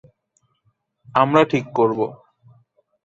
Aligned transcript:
আমরা 1.15 1.41
ঠিক 1.45 1.65
করবো। 1.75 2.05